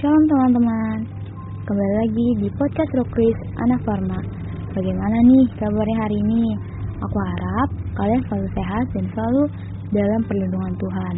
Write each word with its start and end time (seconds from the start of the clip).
Shalom 0.00 0.24
teman-teman 0.32 1.04
Kembali 1.68 1.94
lagi 2.00 2.26
di 2.40 2.48
podcast 2.56 2.88
Rokris 2.96 3.36
Anak 3.60 3.84
Farma 3.84 4.16
Bagaimana 4.72 5.12
nih 5.28 5.44
kabarnya 5.60 5.96
hari 6.00 6.16
ini? 6.24 6.56
Aku 7.04 7.16
harap 7.20 7.68
kalian 8.00 8.24
selalu 8.24 8.48
sehat 8.56 8.86
dan 8.96 9.04
selalu 9.12 9.42
dalam 9.92 10.20
perlindungan 10.24 10.72
Tuhan 10.80 11.16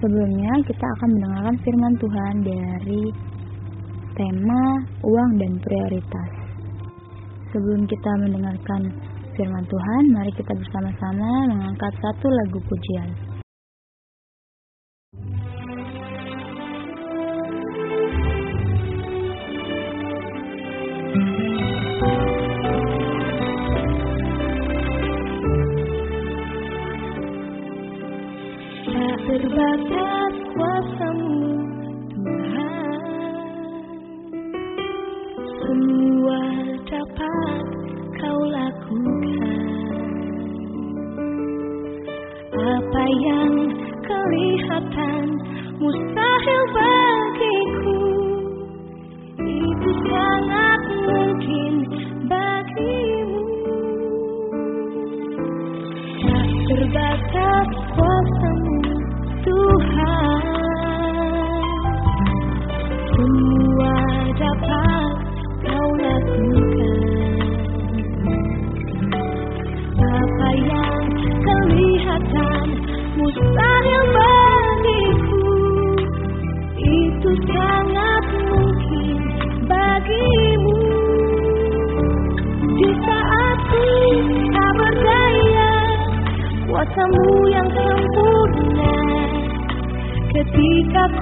Sebelumnya 0.00 0.52
kita 0.64 0.86
akan 0.96 1.08
mendengarkan 1.12 1.56
firman 1.60 1.94
Tuhan 2.00 2.34
dari 2.40 3.02
tema 4.16 4.62
uang 5.04 5.30
dan 5.44 5.52
prioritas 5.60 6.30
Sebelum 7.52 7.84
kita 7.84 8.12
mendengarkan 8.16 8.80
firman 9.36 9.64
Tuhan, 9.68 10.02
mari 10.08 10.32
kita 10.32 10.56
bersama-sama 10.56 11.52
mengangkat 11.52 11.92
satu 12.00 12.26
lagu 12.32 12.58
pujian. 12.64 13.23
Terbatas 29.54 30.34
kuasamu 30.50 31.46
Tuhan. 32.10 33.38
Semua 35.62 36.42
dapat 36.90 37.62
kau 38.18 38.40
lakukan. 38.50 39.62
Apa 42.50 43.04
yang 43.06 43.52
kelihatan 44.02 45.22
mustahil 45.78 46.13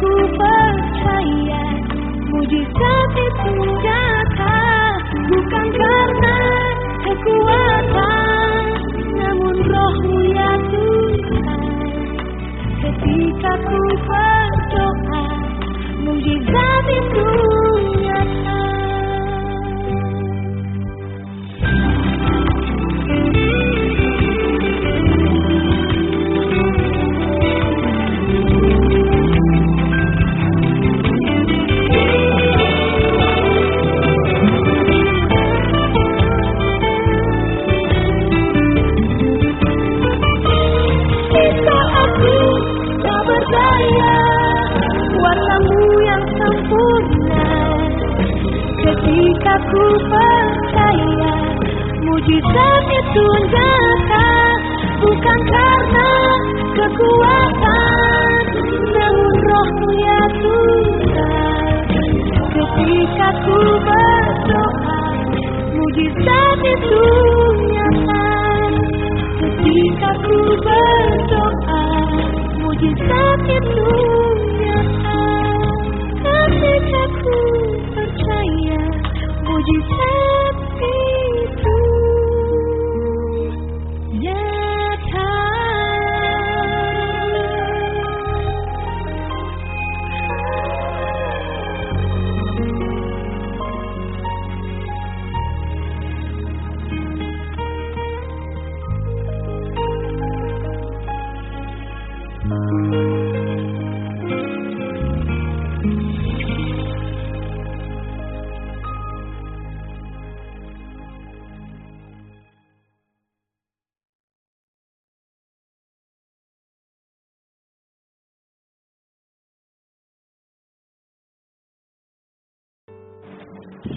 ku 0.03 0.11
percaya 0.34 1.67
Mujizat 2.27 3.14
itu 3.14 3.55
nyata 3.86 4.58
Bukan 5.31 5.67
karena 5.78 6.39
kekuatan 7.06 8.62
Namun 9.14 9.56
rohmu 9.62 10.19
ya 10.34 10.53
Tuhan. 10.75 11.62
Ketika 12.83 13.53
ku 13.62 13.80
berdoa 14.03 15.25
Mujizat 16.03 16.86
itu 16.91 17.28
Ketika 49.72 49.88
ku 49.88 49.96
percaya 50.05 51.33
Mujizat 52.05 52.84
itu 52.92 53.27
nyata 53.48 54.28
Bukan 55.00 55.40
karena 55.48 56.10
kekuatan 56.77 58.36
Namun 58.92 59.34
rohmu 59.48 59.88
ya 59.96 60.20
Tuhan 60.44 61.77
Ketika 62.52 63.28
ku 63.48 63.58
berdoa 63.80 65.00
Mujizat 65.72 66.60
itu 66.68 67.04
nyata 67.72 68.28
Ketika 69.40 70.10
ku 70.20 70.36
berdoa 70.68 71.84
Mujizat 72.60 73.40
itu 73.48 73.89
Mujizat 79.72 79.88
itu 79.88 80.21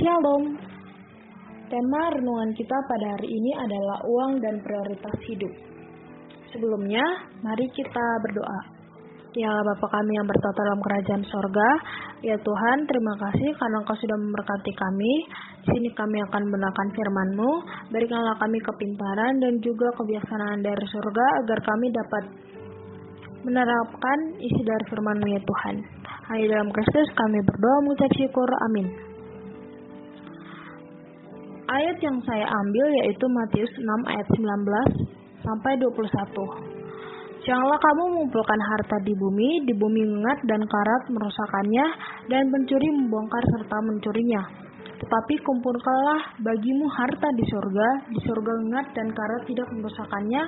Shalom. 0.06 0.54
Tema 1.66 2.02
renungan 2.14 2.54
kita 2.54 2.78
pada 2.86 3.18
hari 3.18 3.26
ini 3.26 3.58
adalah 3.58 4.06
uang 4.06 4.38
dan 4.38 4.62
prioritas 4.62 5.18
hidup. 5.26 5.50
Sebelumnya, 6.54 7.02
mari 7.42 7.66
kita 7.74 8.06
berdoa. 8.22 8.62
Ya 9.34 9.50
Bapa 9.50 9.90
kami 9.90 10.14
yang 10.14 10.30
bertata 10.30 10.62
dalam 10.62 10.78
kerajaan 10.86 11.26
sorga, 11.26 11.70
ya 12.22 12.38
Tuhan 12.38 12.86
terima 12.86 13.18
kasih 13.18 13.50
karena 13.58 13.82
Engkau 13.82 13.98
sudah 13.98 14.14
memberkati 14.14 14.78
kami. 14.78 15.14
Di 15.66 15.74
sini 15.74 15.90
kami 15.98 16.22
akan 16.30 16.54
mendengarkan 16.54 16.90
firman-Mu, 16.94 17.52
berikanlah 17.90 18.38
kami 18.38 18.62
kepintaran 18.62 19.42
dan 19.42 19.58
juga 19.58 19.90
kebijaksanaan 19.98 20.62
dari 20.62 20.86
surga 20.86 21.26
agar 21.42 21.60
kami 21.66 21.90
dapat 21.90 22.24
menerapkan 23.42 24.38
isi 24.38 24.62
dari 24.62 24.86
firman-Mu 24.86 25.34
ya 25.34 25.42
Tuhan. 25.42 25.76
Hanya 26.30 26.46
dalam 26.62 26.70
Kristus 26.70 27.10
kami 27.18 27.42
berdoa 27.42 27.78
mengucap 27.90 28.14
syukur, 28.14 28.50
amin. 28.70 29.05
Ayat 31.76 32.00
yang 32.00 32.16
saya 32.24 32.48
ambil 32.64 32.88
yaitu 33.04 33.26
Matius 33.28 33.74
6 33.76 33.84
ayat 34.08 34.28
19 34.32 35.44
sampai 35.44 35.76
21. 35.84 36.88
Janganlah 37.44 37.80
kamu 37.84 38.04
mengumpulkan 38.16 38.62
harta 38.64 38.96
di 39.04 39.12
bumi, 39.12 39.68
di 39.68 39.76
bumi 39.76 40.08
mengat 40.08 40.40
dan 40.48 40.64
karat 40.64 41.04
merusakkannya, 41.12 41.86
dan 42.32 42.48
pencuri 42.48 42.90
membongkar 42.96 43.44
serta 43.60 43.78
mencurinya. 43.92 44.42
Tetapi 45.04 45.36
kumpulkanlah 45.44 46.40
bagimu 46.48 46.88
harta 46.96 47.28
di 47.36 47.44
surga, 47.44 47.90
di 48.08 48.20
surga 48.24 48.52
mengat 48.64 48.86
dan 48.96 49.12
karat 49.12 49.44
tidak 49.44 49.68
merusakkannya, 49.76 50.44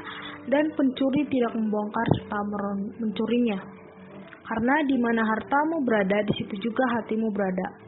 dan 0.47 0.63
pencuri 0.79 1.27
tidak 1.27 1.53
membongkar 1.59 2.07
serta 2.23 2.39
mencurinya. 3.03 3.59
Karena 4.47 4.75
di 4.87 4.95
mana 4.95 5.27
hartamu 5.27 5.83
berada, 5.83 6.23
di 6.23 6.33
situ 6.39 6.71
juga 6.71 6.87
hatimu 6.95 7.27
berada. 7.35 7.86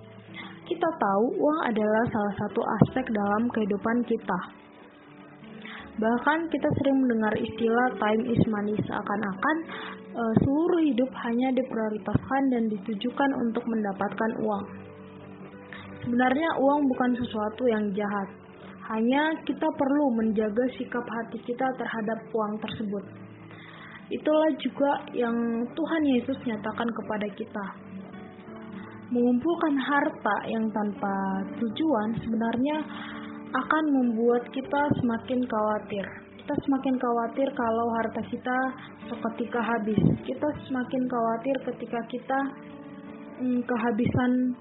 Kita 0.70 0.86
tahu 0.86 1.26
uang 1.34 1.60
adalah 1.66 2.04
salah 2.14 2.36
satu 2.46 2.62
aspek 2.62 3.10
dalam 3.10 3.50
kehidupan 3.50 4.06
kita. 4.06 4.40
Bahkan 5.98 6.40
kita 6.54 6.70
sering 6.78 7.02
mendengar 7.02 7.34
istilah 7.42 7.88
time 7.98 8.24
is 8.30 8.38
money 8.46 8.78
seakan-akan 8.86 9.58
uh, 10.14 10.34
seluruh 10.46 10.86
hidup 10.86 11.10
hanya 11.26 11.50
diprioritaskan 11.58 12.42
dan 12.54 12.64
ditujukan 12.70 13.30
untuk 13.42 13.66
mendapatkan 13.66 14.32
uang. 14.46 14.66
Sebenarnya 16.06 16.50
uang 16.62 16.86
bukan 16.86 17.12
sesuatu 17.18 17.66
yang 17.66 17.90
jahat. 17.98 18.30
Hanya 18.94 19.42
kita 19.50 19.68
perlu 19.74 20.06
menjaga 20.22 20.70
sikap 20.78 21.04
hati 21.04 21.42
kita 21.50 21.66
terhadap 21.82 22.30
uang 22.30 22.62
tersebut. 22.62 23.06
Itulah 24.14 24.54
juga 24.62 24.92
yang 25.18 25.66
Tuhan 25.74 26.04
Yesus 26.14 26.38
nyatakan 26.46 26.90
kepada 26.94 27.28
kita. 27.34 27.89
Mengumpulkan 29.10 29.74
harta 29.74 30.36
yang 30.46 30.70
tanpa 30.70 31.42
tujuan 31.58 32.14
sebenarnya 32.22 32.78
akan 33.50 33.84
membuat 33.90 34.46
kita 34.54 34.82
semakin 35.02 35.42
khawatir. 35.50 36.06
Kita 36.38 36.54
semakin 36.66 36.96
khawatir 37.02 37.50
kalau 37.58 37.90
harta 37.98 38.22
kita 38.30 38.58
seketika 39.10 39.62
habis. 39.66 39.98
Kita 40.22 40.48
semakin 40.70 41.10
khawatir 41.10 41.56
ketika 41.74 42.00
kita 42.06 42.40
hmm, 43.42 43.66
kehabisan 43.66 44.54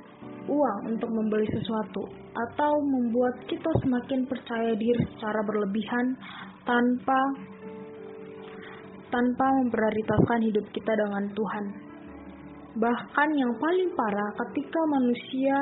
uang 0.49 0.97
untuk 0.97 1.13
membeli 1.13 1.45
sesuatu 1.53 2.09
atau 2.33 2.73
membuat 2.81 3.37
kita 3.45 3.69
semakin 3.85 4.25
percaya 4.25 4.73
diri 4.73 5.03
secara 5.13 5.45
berlebihan 5.45 6.17
tanpa 6.65 7.21
tanpa 9.13 9.47
memprioritaskan 9.61 10.41
hidup 10.49 10.65
kita 10.73 10.93
dengan 10.97 11.29
Tuhan. 11.37 11.88
Bahkan 12.79 13.29
yang 13.35 13.53
paling 13.59 13.91
parah 13.99 14.31
ketika 14.39 14.81
manusia 14.87 15.59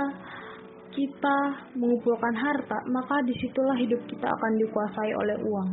kita 0.92 1.36
mengumpulkan 1.76 2.34
harta, 2.36 2.76
maka 2.92 3.24
di 3.24 3.32
situlah 3.40 3.76
hidup 3.76 4.00
kita 4.04 4.28
akan 4.28 4.52
dikuasai 4.60 5.12
oleh 5.16 5.36
uang. 5.40 5.68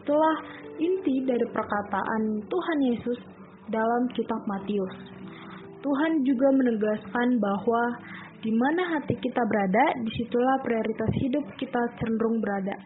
Itulah 0.00 0.36
inti 0.80 1.20
dari 1.28 1.46
perkataan 1.52 2.44
Tuhan 2.48 2.78
Yesus 2.92 3.18
dalam 3.68 4.08
kitab 4.16 4.40
Matius. 4.48 4.94
Tuhan 5.80 6.12
juga 6.24 6.48
menegaskan 6.52 7.28
bahwa 7.40 7.82
di 8.40 8.52
mana 8.52 8.96
hati 8.96 9.16
kita 9.20 9.42
berada, 9.44 9.84
di 10.00 10.10
situlah 10.16 10.56
prioritas 10.64 11.12
hidup 11.20 11.44
kita 11.60 11.80
cenderung 12.00 12.40
berada. 12.40 12.76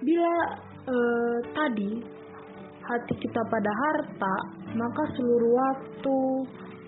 Bila 0.00 0.32
eh, 0.88 1.38
tadi 1.52 1.92
hati 2.84 3.14
kita 3.20 3.40
pada 3.48 3.72
harta, 3.72 4.34
maka 4.74 5.02
seluruh 5.14 5.52
waktu, 5.54 6.18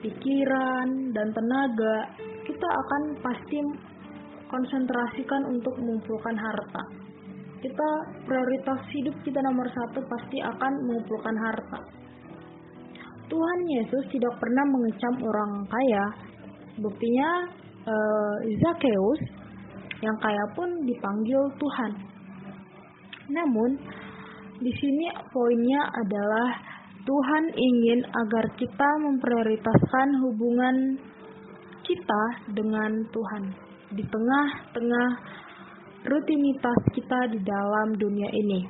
pikiran, 0.03 0.89
dan 1.15 1.29
tenaga 1.31 1.97
kita 2.47 2.69
akan 2.69 3.03
pasti 3.23 3.59
konsentrasikan 4.47 5.43
untuk 5.51 5.75
mengumpulkan 5.79 6.37
harta. 6.39 6.83
Kita 7.59 7.89
prioritas 8.23 8.81
hidup 8.95 9.17
kita 9.27 9.43
nomor 9.43 9.67
satu 9.71 9.99
pasti 10.07 10.39
akan 10.39 10.73
mengumpulkan 10.87 11.35
harta. 11.35 11.81
Tuhan 13.27 13.61
Yesus 13.67 14.05
tidak 14.15 14.39
pernah 14.39 14.65
mengecam 14.71 15.15
orang 15.27 15.53
kaya. 15.67 16.05
Buktinya 16.79 17.31
eh, 17.83 18.35
Zakheus 18.63 19.21
yang 19.99 20.17
kaya 20.23 20.45
pun 20.55 20.69
dipanggil 20.87 21.43
Tuhan. 21.59 21.93
Namun 23.35 23.71
di 24.63 24.73
sini 24.79 25.11
poinnya 25.35 25.83
adalah 25.91 26.49
Tuhan 27.07 27.45
ingin 27.55 28.03
agar 28.03 28.51
kita 28.59 28.89
memprioritaskan 28.99 30.09
hubungan 30.27 30.99
kita 31.87 32.25
dengan 32.51 33.07
Tuhan 33.15 33.45
di 33.95 34.03
tengah-tengah 34.03 35.11
rutinitas 36.03 36.81
kita 36.91 37.31
di 37.31 37.39
dalam 37.47 37.95
dunia 37.95 38.27
ini. 38.35 38.61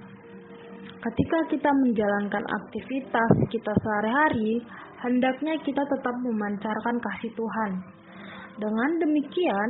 Ketika 1.01 1.39
kita 1.49 1.71
menjalankan 1.73 2.45
aktivitas 2.45 3.31
kita 3.49 3.73
sehari-hari, 3.73 4.61
hendaknya 5.01 5.57
kita 5.65 5.81
tetap 5.89 6.17
memancarkan 6.21 6.97
kasih 7.01 7.33
Tuhan. 7.33 7.73
Dengan 8.61 8.91
demikian, 9.01 9.69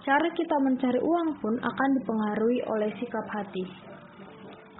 cara 0.00 0.28
kita 0.32 0.56
mencari 0.56 1.00
uang 1.04 1.28
pun 1.44 1.54
akan 1.60 1.88
dipengaruhi 2.00 2.64
oleh 2.64 2.90
sikap 2.96 3.28
hati 3.28 3.90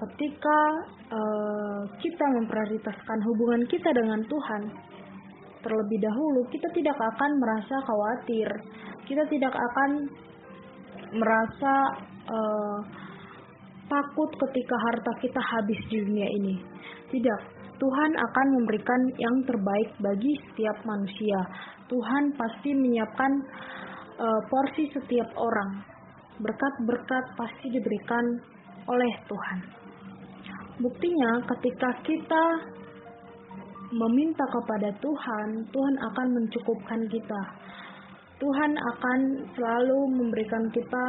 ketika 0.01 0.61
uh, 1.11 1.83
kita 1.99 2.25
memprioritaskan 2.41 3.19
hubungan 3.27 3.63
kita 3.67 3.91
dengan 3.93 4.23
Tuhan 4.25 4.63
terlebih 5.61 5.99
dahulu, 6.01 6.49
kita 6.49 6.69
tidak 6.73 6.97
akan 6.97 7.31
merasa 7.37 7.77
khawatir, 7.85 8.49
kita 9.05 9.25
tidak 9.29 9.53
akan 9.53 9.91
merasa 11.13 11.75
uh, 12.31 12.79
takut 13.91 14.31
ketika 14.49 14.77
harta 14.79 15.13
kita 15.21 15.41
habis 15.43 15.81
di 15.91 16.01
dunia 16.01 16.29
ini. 16.31 16.55
Tidak, 17.11 17.41
Tuhan 17.77 18.13
akan 18.15 18.47
memberikan 18.61 19.03
yang 19.19 19.37
terbaik 19.45 19.91
bagi 19.99 20.33
setiap 20.49 20.79
manusia. 20.87 21.39
Tuhan 21.91 22.39
pasti 22.39 22.71
menyiapkan 22.71 23.33
uh, 24.17 24.41
porsi 24.47 24.87
setiap 24.95 25.29
orang. 25.35 25.83
Berkat-berkat 26.41 27.25
pasti 27.37 27.67
diberikan 27.69 28.25
oleh 28.89 29.13
Tuhan. 29.29 29.80
Buktinya 30.81 31.45
ketika 31.45 31.93
kita 32.09 32.45
meminta 33.93 34.49
kepada 34.49 34.89
Tuhan, 34.97 35.69
Tuhan 35.69 35.97
akan 36.09 36.29
mencukupkan 36.41 37.05
kita. 37.05 37.43
Tuhan 38.41 38.73
akan 38.73 39.21
selalu 39.53 39.99
memberikan 40.09 40.65
kita 40.73 41.07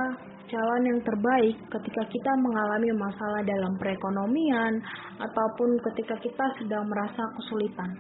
jalan 0.51 0.83
yang 0.83 0.99
terbaik 1.07 1.55
ketika 1.71 2.03
kita 2.11 2.31
mengalami 2.43 2.91
masalah 2.99 3.39
dalam 3.47 3.79
perekonomian 3.79 4.83
ataupun 5.23 5.79
ketika 5.87 6.19
kita 6.19 6.45
sedang 6.59 6.83
merasa 6.91 7.23
kesulitan. 7.39 7.95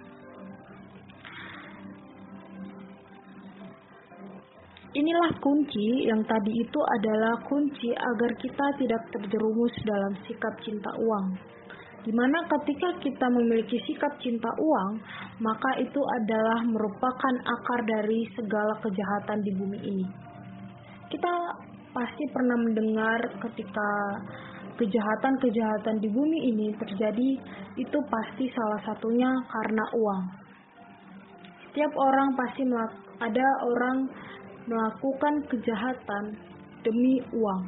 Inilah 4.91 5.39
kunci 5.39 6.03
yang 6.03 6.19
tadi 6.27 6.51
itu 6.51 6.79
adalah 6.99 7.39
kunci 7.47 7.95
agar 7.95 8.31
kita 8.43 8.65
tidak 8.75 9.07
terjerumus 9.15 9.71
dalam 9.87 10.19
sikap 10.27 10.51
cinta 10.67 10.91
uang 10.99 11.50
di 12.01 12.09
mana 12.09 12.41
ketika 12.49 12.97
kita 12.97 13.27
memiliki 13.29 13.77
sikap 13.85 14.09
cinta 14.17 14.49
uang, 14.57 14.97
maka 15.37 15.77
itu 15.77 16.01
adalah 16.01 16.65
merupakan 16.65 17.35
akar 17.45 17.79
dari 17.85 18.25
segala 18.33 18.73
kejahatan 18.81 19.39
di 19.45 19.51
bumi 19.53 19.79
ini. 19.85 20.05
Kita 21.13 21.33
pasti 21.93 22.23
pernah 22.33 22.57
mendengar 22.57 23.19
ketika 23.45 23.89
kejahatan-kejahatan 24.81 26.01
di 26.01 26.09
bumi 26.09 26.39
ini 26.49 26.67
terjadi, 26.81 27.29
itu 27.77 27.97
pasti 28.09 28.49
salah 28.49 28.81
satunya 28.81 29.29
karena 29.53 29.85
uang. 29.93 30.23
Setiap 31.69 31.93
orang 31.93 32.33
pasti 32.33 32.65
ada 33.21 33.47
orang 33.61 33.97
melakukan 34.65 35.33
kejahatan 35.53 36.33
demi 36.81 37.21
uang. 37.29 37.61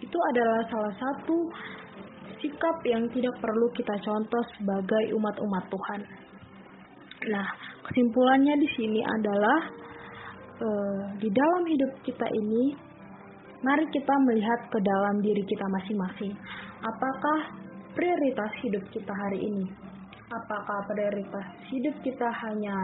Itu 0.00 0.18
adalah 0.32 0.60
salah 0.72 0.94
satu 0.96 1.36
sikap 2.46 2.78
yang 2.86 3.10
tidak 3.10 3.34
perlu 3.42 3.66
kita 3.74 3.98
contoh 4.06 4.42
sebagai 4.54 5.10
umat-umat 5.18 5.66
Tuhan. 5.66 6.00
Nah, 7.26 7.46
kesimpulannya 7.90 8.54
di 8.62 8.68
sini 8.78 9.00
adalah 9.02 9.58
uh, 10.62 11.02
di 11.18 11.26
dalam 11.34 11.66
hidup 11.66 11.90
kita 12.06 12.26
ini, 12.30 12.78
mari 13.66 13.82
kita 13.90 14.14
melihat 14.22 14.70
ke 14.70 14.78
dalam 14.78 15.18
diri 15.26 15.42
kita 15.42 15.66
masing-masing. 15.66 16.38
Apakah 16.86 17.50
prioritas 17.98 18.54
hidup 18.62 18.86
kita 18.94 19.10
hari 19.10 19.42
ini? 19.42 19.66
Apakah 20.30 20.86
prioritas 20.86 21.46
hidup 21.66 21.98
kita 22.06 22.30
hanya 22.46 22.74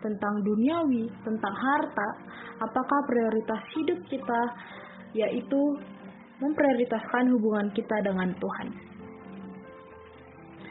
tentang 0.00 0.40
duniawi, 0.40 1.12
tentang 1.28 1.52
harta? 1.52 2.08
Apakah 2.60 3.04
prioritas 3.04 3.60
hidup 3.76 4.00
kita 4.08 4.40
yaitu 5.12 5.60
memprioritaskan 6.40 7.36
hubungan 7.36 7.68
kita 7.76 8.00
dengan 8.00 8.32
Tuhan? 8.40 8.89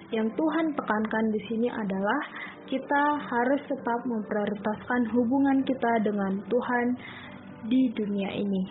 Yang 0.09 0.33
Tuhan 0.33 0.65
tekankan 0.73 1.25
di 1.29 1.41
sini 1.45 1.67
adalah 1.69 2.21
kita 2.65 3.03
harus 3.29 3.61
tetap 3.69 3.99
memprioritaskan 4.09 5.01
hubungan 5.13 5.61
kita 5.61 5.91
dengan 6.01 6.41
Tuhan 6.49 6.85
di 7.69 7.93
dunia 7.93 8.33
ini. 8.33 8.63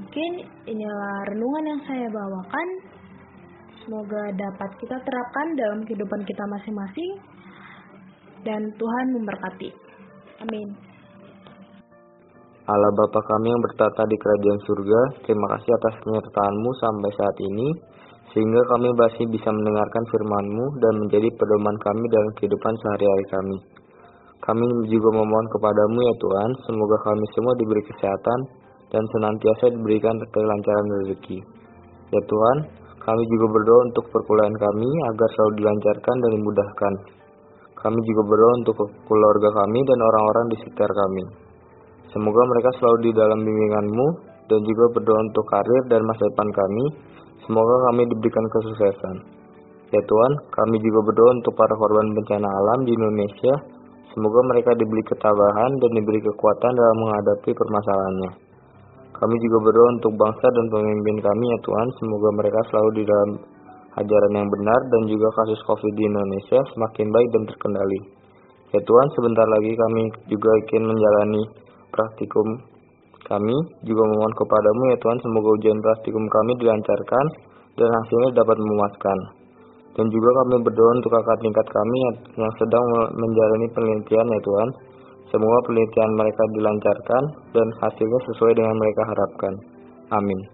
Mungkin 0.00 0.32
inilah 0.64 1.16
renungan 1.28 1.64
yang 1.68 1.80
saya 1.84 2.08
bawakan. 2.08 2.68
Semoga 3.84 4.32
dapat 4.32 4.70
kita 4.80 4.96
terapkan 5.04 5.46
dalam 5.60 5.84
kehidupan 5.84 6.24
kita 6.24 6.44
masing-masing 6.48 7.20
dan 8.48 8.72
Tuhan 8.80 9.06
memberkati. 9.20 9.68
Amin. 10.40 10.68
Allah 12.64 12.92
Bapa 12.96 13.20
kami 13.20 13.52
yang 13.52 13.60
bertata 13.60 14.08
di 14.08 14.16
kerajaan 14.16 14.60
surga, 14.64 15.00
terima 15.28 15.46
kasih 15.52 15.68
atas 15.76 16.00
penyertaanmu 16.00 16.70
sampai 16.80 17.10
saat 17.12 17.36
ini 17.44 17.68
sehingga 18.34 18.62
kami 18.74 18.90
masih 18.98 19.30
bisa 19.30 19.46
mendengarkan 19.46 20.04
firman-Mu 20.10 20.66
dan 20.82 20.94
menjadi 21.06 21.28
pedoman 21.38 21.76
kami 21.78 22.04
dalam 22.10 22.30
kehidupan 22.34 22.74
sehari-hari 22.82 23.26
kami. 23.30 23.58
Kami 24.42 24.64
juga 24.90 25.08
memohon 25.14 25.46
kepadamu 25.54 25.98
ya 26.02 26.14
Tuhan, 26.18 26.50
semoga 26.66 26.96
kami 27.06 27.24
semua 27.32 27.54
diberi 27.56 27.82
kesehatan 27.86 28.38
dan 28.90 29.02
senantiasa 29.14 29.70
diberikan 29.70 30.18
kelancaran 30.34 30.86
rezeki. 31.00 31.38
Ya 32.10 32.20
Tuhan, 32.26 32.58
kami 33.00 33.22
juga 33.30 33.46
berdoa 33.54 33.80
untuk 33.88 34.04
perkuliahan 34.10 34.56
kami 34.58 34.88
agar 35.14 35.28
selalu 35.38 35.52
dilancarkan 35.62 36.16
dan 36.18 36.30
dimudahkan. 36.34 36.94
Kami 37.84 38.00
juga 38.00 38.22
berdoa 38.32 38.52
untuk 38.64 38.76
keluarga 39.04 39.48
kami 39.62 39.78
dan 39.84 39.98
orang-orang 40.00 40.46
di 40.50 40.56
sekitar 40.58 40.90
kami. 40.90 41.24
Semoga 42.10 42.42
mereka 42.48 42.70
selalu 42.80 42.98
di 43.06 43.12
dalam 43.12 43.38
bimbinganmu 43.44 44.06
dan 44.48 44.60
juga 44.64 44.84
berdoa 44.96 45.20
untuk 45.20 45.44
karir 45.52 45.82
dan 45.92 46.00
masa 46.08 46.22
depan 46.32 46.48
kami. 46.48 46.84
Semoga 47.44 47.74
kami 47.92 48.08
diberikan 48.08 48.46
kesuksesan. 48.48 49.16
Ya 49.92 50.00
Tuhan, 50.00 50.32
kami 50.48 50.80
juga 50.80 51.00
berdoa 51.12 51.30
untuk 51.38 51.54
para 51.54 51.74
korban 51.76 52.08
bencana 52.16 52.48
alam 52.48 52.78
di 52.88 52.92
Indonesia. 52.96 53.54
Semoga 54.16 54.40
mereka 54.48 54.72
diberi 54.74 55.04
ketabahan 55.04 55.70
dan 55.76 55.90
diberi 55.92 56.20
kekuatan 56.24 56.72
dalam 56.72 56.96
menghadapi 57.04 57.50
permasalahannya. 57.52 58.32
Kami 59.14 59.36
juga 59.38 59.58
berdoa 59.70 59.88
untuk 59.94 60.12
bangsa 60.18 60.46
dan 60.50 60.66
pemimpin 60.72 61.16
kami 61.22 61.44
ya 61.46 61.58
Tuhan, 61.62 61.88
semoga 62.02 62.28
mereka 62.34 62.60
selalu 62.66 62.90
di 62.98 63.02
dalam 63.06 63.30
ajaran 63.94 64.32
yang 64.34 64.48
benar 64.50 64.80
dan 64.90 65.02
juga 65.06 65.28
kasus 65.38 65.60
COVID 65.70 65.92
di 65.94 66.04
Indonesia 66.10 66.58
semakin 66.74 67.06
baik 67.14 67.28
dan 67.30 67.42
terkendali. 67.46 68.00
Ya 68.74 68.80
Tuhan, 68.82 69.08
sebentar 69.14 69.46
lagi 69.46 69.70
kami 69.78 70.02
juga 70.26 70.50
ingin 70.66 70.82
menjalani 70.90 71.42
praktikum 71.94 72.73
kami, 73.26 73.56
juga 73.84 74.02
memohon 74.04 74.34
kepadamu 74.36 74.82
ya 74.92 74.96
Tuhan, 75.00 75.18
semoga 75.20 75.48
ujian 75.56 75.78
praktikum 75.80 76.24
kami 76.28 76.52
dilancarkan 76.60 77.26
dan 77.80 77.88
hasilnya 77.88 78.30
dapat 78.38 78.56
memuaskan. 78.60 79.18
Dan 79.94 80.06
juga 80.10 80.30
kami 80.42 80.62
berdoa 80.66 80.90
untuk 80.98 81.10
kakak 81.14 81.38
tingkat 81.38 81.66
kami 81.70 81.98
yang 82.34 82.52
sedang 82.58 82.84
menjalani 83.14 83.66
penelitian 83.70 84.26
ya 84.26 84.40
Tuhan. 84.42 84.68
Semoga 85.30 85.58
penelitian 85.66 86.10
mereka 86.14 86.42
dilancarkan 86.54 87.22
dan 87.54 87.66
hasilnya 87.82 88.20
sesuai 88.30 88.52
dengan 88.58 88.74
mereka 88.78 89.02
harapkan. 89.06 89.54
Amin. 90.14 90.53